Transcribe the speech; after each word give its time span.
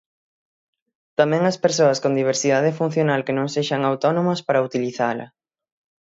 Tamén 1.19 1.43
as 1.51 1.57
persoas 1.65 2.01
con 2.03 2.17
diversidade 2.19 2.75
funcional 2.79 3.21
que 3.25 3.35
non 3.37 3.47
sexan 3.55 3.81
autónomas 3.89 4.39
para 4.47 4.65
utilizala. 4.69 5.25